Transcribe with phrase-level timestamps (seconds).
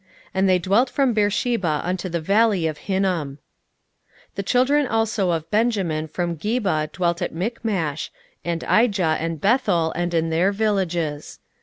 [0.33, 3.37] And they dwelt from Beersheba unto the valley of Hinnom.
[4.29, 8.09] 16:011:031 The children also of Benjamin from Geba dwelt at Michmash,
[8.43, 11.37] and Aija, and Bethel, and in their villages.